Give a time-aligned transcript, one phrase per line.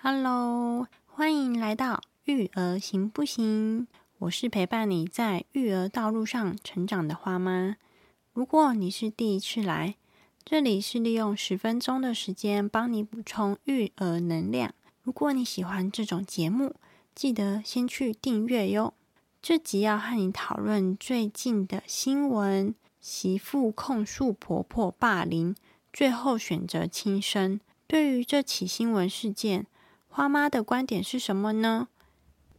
[0.00, 3.88] Hello，欢迎来到育儿行不行？
[4.18, 7.76] 我是陪伴你在育儿道路上成长的花妈。
[8.32, 9.96] 如果你是第一次来，
[10.44, 14.72] 这里是利用十分钟的时间帮你补充育儿能量。
[15.02, 16.76] 如果你喜欢这种节目，
[17.12, 18.94] 记得先去订阅哟。
[19.42, 25.56] 这集要和你讨论最近的新闻：媳妇控诉婆婆霸凌，
[25.92, 27.58] 最后选择轻生。
[27.88, 29.66] 对于这起新闻事件，
[30.08, 31.88] 花妈的观点是什么呢？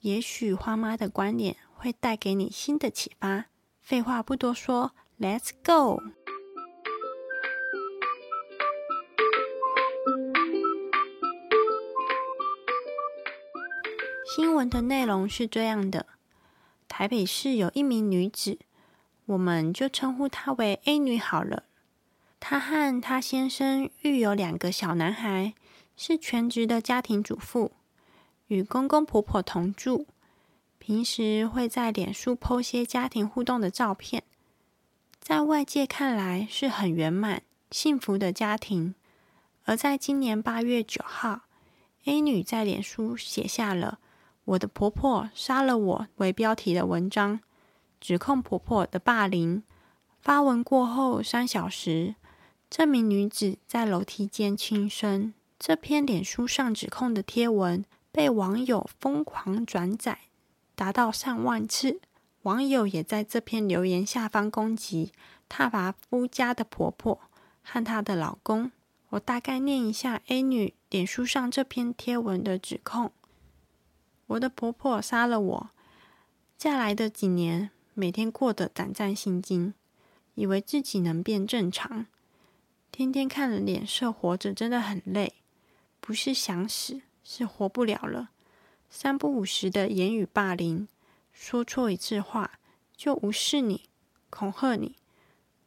[0.00, 3.46] 也许花妈的观点会带给你新的启发。
[3.80, 6.02] 废话不多说，Let's go！
[14.34, 16.06] 新闻的内容是这样的：
[16.88, 18.58] 台北市有一名女子，
[19.24, 21.64] 我们就称呼她为 A 女好了。
[22.38, 25.54] 她和她先生育有两个小男孩。
[25.96, 27.72] 是全职的家庭主妇，
[28.48, 30.06] 与公公婆婆同住，
[30.78, 34.22] 平时会在脸书 po 些家庭互动的照片，
[35.18, 38.94] 在外界看来是很圆满、幸福的家庭。
[39.64, 41.40] 而在今年八月九号
[42.04, 43.98] ，A 女在脸书写下了
[44.44, 47.40] “我的婆婆杀了我”为标题的文章，
[48.00, 49.64] 指控婆婆的霸凌。
[50.20, 52.14] 发文过后三小时，
[52.70, 55.34] 这名女子在楼梯间轻生。
[55.58, 60.20] 这篇脸书上指控的贴文被网友疯狂转载，
[60.74, 62.00] 达到上万次。
[62.42, 65.12] 网友也在这篇留言下方攻击
[65.48, 67.20] 踏伐夫家的婆婆
[67.62, 68.70] 和她的老公。
[69.08, 73.10] 我大概念一下 A 女脸书上这篇贴文的指控：
[74.26, 75.70] 我的婆婆杀了我，
[76.56, 79.74] 嫁来的几年每天过得胆战心惊，
[80.34, 82.06] 以为自己能变正常，
[82.92, 85.34] 天天看了脸色活着真的很累。
[86.06, 88.30] 不是想死，是活不了了。
[88.88, 90.86] 三不五时的言语霸凌，
[91.32, 92.60] 说错一次话
[92.96, 93.88] 就无视你、
[94.30, 94.94] 恐吓你，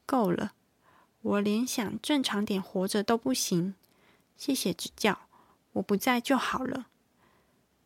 [0.05, 0.53] 够了！
[1.21, 3.75] 我连想正常点活着都不行。
[4.37, 5.23] 谢谢指教，
[5.73, 6.87] 我不在就好了。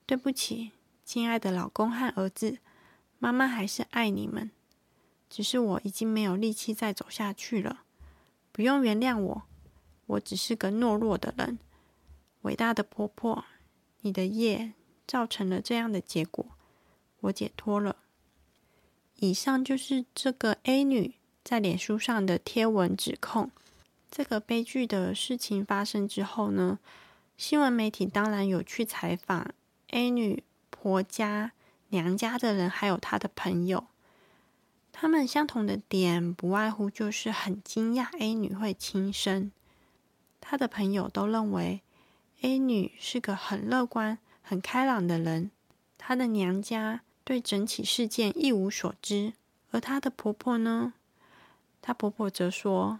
[0.05, 0.73] 对不起，
[1.03, 2.59] 亲爱的老公和儿子，
[3.17, 4.51] 妈妈还是爱你们，
[5.27, 7.81] 只是我已经没有力气再走下去了。
[8.51, 9.41] 不用原谅我，
[10.05, 11.57] 我只是个懦弱的人。
[12.43, 13.43] 伟大的婆婆，
[14.01, 14.73] 你的业
[15.07, 16.45] 造成了这样的结果，
[17.21, 17.97] 我解脱了。
[19.15, 23.49] 以上就是这个 A 女在脸书上的贴文指控。
[24.11, 26.79] 这个悲剧的事情发生之后呢，
[27.37, 29.53] 新闻媒体当然有去采访
[29.91, 31.53] A 女婆家、
[31.89, 33.85] 娘家的人，还有她的朋友。
[34.91, 39.49] 他们相同的点不外乎就是很惊讶 A 女会轻生。
[40.41, 41.81] 她的朋友都认为。
[42.43, 45.49] A 女是个很乐观、很开朗的人，
[45.97, 49.31] 她的娘家对整起事件一无所知，
[49.71, 50.91] 而她的婆婆呢？
[51.81, 52.99] 她婆婆则说：“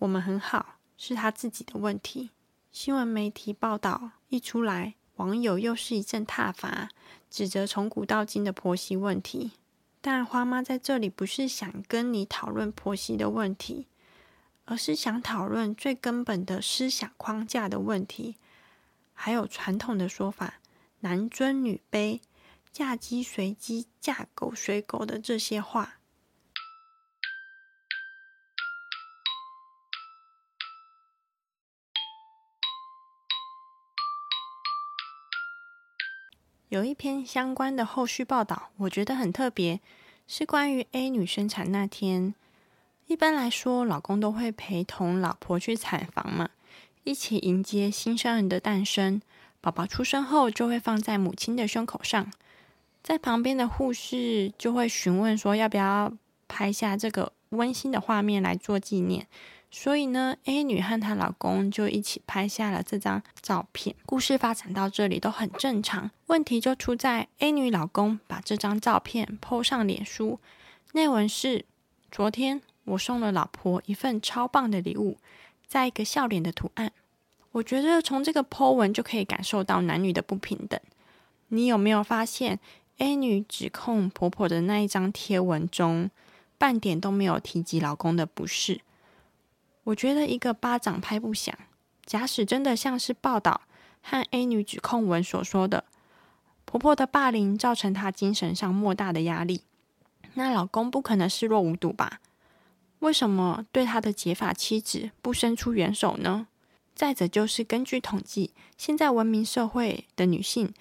[0.00, 2.30] 我们很好，是她自己的问题。”
[2.72, 6.88] 新闻媒体报道一出来，网友又是一阵挞伐，
[7.30, 9.52] 指责从古到今的婆媳问题。
[10.00, 13.86] 但花妈在这里不是想跟你讨论婆媳的问题，
[14.64, 18.34] 而是想讨论最根本的思想框架的问题。
[19.24, 20.54] 还有传统的说法，
[20.98, 22.20] 男尊女卑、
[22.72, 25.98] 嫁鸡随鸡、嫁狗随狗的这些话。
[36.68, 39.80] 有一篇相关的后续报道，我觉得很特别，
[40.26, 42.34] 是关于 A 女生产那天。
[43.06, 46.50] 一般来说，老公都会陪同老婆去产房嘛。
[47.04, 49.20] 一起迎接新生儿的诞生。
[49.60, 52.30] 宝宝出生后，就会放在母亲的胸口上，
[53.02, 56.12] 在旁边的护士就会询问说：“要不要
[56.46, 59.26] 拍下这个温馨的画面来做纪念？”
[59.70, 63.96] 所以呢，A 女和她老公就一起拍下了这张照片。
[64.04, 70.38] 故事发展到这里都很正常，问题就出在 A 女老公把这张照片 PO 上脸书，
[70.92, 71.64] 内文是
[72.12, 75.18] ：“昨天我送了老婆一份超棒的礼物。”
[75.66, 76.92] 在一个笑脸的图案，
[77.52, 80.80] 我觉得从这个 Po 文就可以感受到男女的不平等。
[81.48, 82.58] 你有没有发现
[82.98, 86.10] A 女指控婆婆的那一张贴文中，
[86.56, 88.80] 半点都没有提及老公的不是？
[89.84, 91.54] 我觉得一个巴掌拍不响。
[92.06, 93.60] 假使真的像是报道
[94.00, 95.84] 和 A 女指控文所说的，
[96.64, 99.62] 婆婆的霸凌造成她精神上莫大的压力，
[100.34, 102.20] 那老公不可能视若无睹吧？
[103.00, 106.46] 为什么对他的结发妻子不伸出援手呢？
[106.94, 110.72] 再者就是根据统计，现在文明社会的女性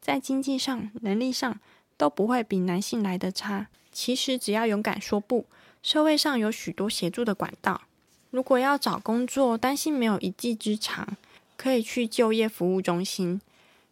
[0.00, 1.60] 在经济上、能力上
[1.96, 3.68] 都不会比男性来的差。
[3.92, 5.46] 其实只要勇敢说不，
[5.82, 7.82] 社会上有许多协助的管道。
[8.30, 11.16] 如果要找工作，担心没有一技之长，
[11.56, 13.40] 可以去就业服务中心。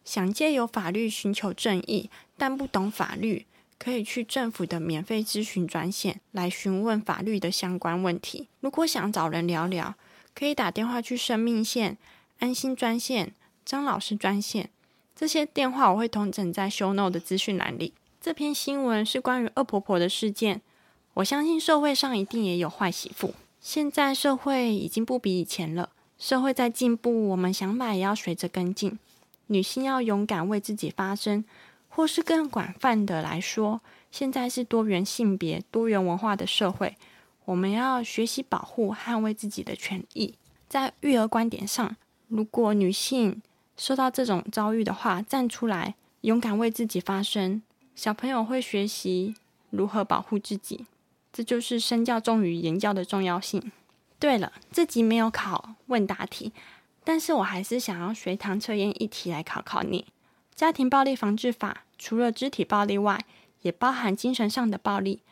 [0.04, 3.44] 想借由法律寻求正义，但不懂法律，
[3.78, 8.48] 可以去政府的免费咨询专线来询问法律的相关问题。
[8.60, 9.94] 如果想找人聊聊，
[10.38, 11.98] 可以打电话去生命线、
[12.38, 14.70] 安心专线、张老师专线。
[15.16, 17.92] 这些电话我会统整在 Show Note 的资讯栏里。
[18.20, 20.60] 这篇新闻是关于恶婆婆的事件。
[21.14, 23.34] 我相信社会上一定也有坏媳妇。
[23.60, 28.96] 现在社会已经不比以前了，社会在进步，我们想法也要随着跟进。
[29.48, 31.44] 女性要勇敢为自己发声，
[31.88, 33.80] 或是更广泛的来说，
[34.12, 36.96] 现在是多元性别、多元文化的社会，
[37.48, 40.34] 我们要学习保护、捍卫自己的权益。
[40.68, 41.96] 在育儿观点上，
[42.26, 43.40] 如果女性
[43.74, 47.62] 受到这种遭遇的话，站出来，勇敢为自己发声，
[47.94, 49.34] 小朋友会学习
[49.70, 50.84] 如何保护自己。
[51.32, 53.72] 这就是身教重于言教的重要性。
[54.18, 56.52] 对了，这集没有考问答题。
[57.02, 60.04] 但是我还是想要随堂测验一题来考考你。
[60.54, 63.24] 家庭暴力防治法除了肢体暴力外，
[63.62, 65.22] 也包含精神上的暴力。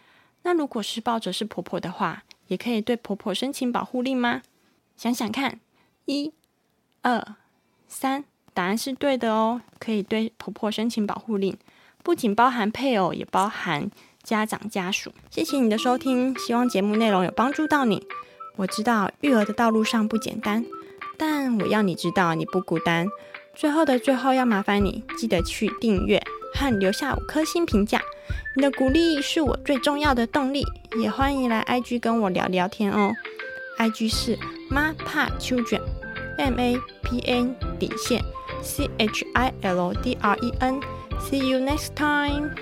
[0.47, 4.43] 那如果施暴者是婆婆的话，也可以对婆婆申请保护令吗？
[4.97, 5.59] 想想看，
[6.05, 6.33] 一、
[7.03, 7.35] 二、
[7.89, 8.23] 三，
[8.55, 11.59] 答案是对的哦，可以对婆婆申请保护令，
[12.05, 13.91] 不仅包含配偶，也包含
[14.23, 15.11] 家长家属。
[15.33, 18.07] 谢谢你的收听，希望节目内容有帮助到你。
[18.55, 20.65] 我知道育儿的道路上不简单。
[21.19, 23.09] 但我要你知道，你不孤单。
[23.53, 26.23] 最后的最后，要麻烦你记得去订阅
[26.55, 28.01] 和留下五颗星评价。
[28.57, 30.65] 你的鼓励是我最重要的动力。
[30.99, 33.13] 也欢迎来 IG 跟我聊聊天哦。
[33.79, 34.39] IG 是
[34.71, 38.23] 妈怕 children，M A P N 底线
[38.63, 40.81] C H I L D R E N。
[41.21, 42.55] See you next time.